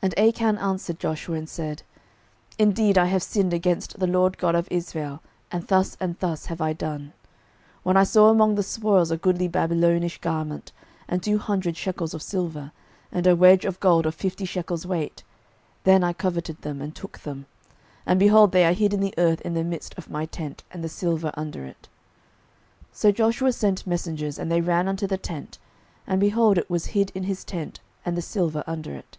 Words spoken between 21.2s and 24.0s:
under it. 06:007:022 So Joshua sent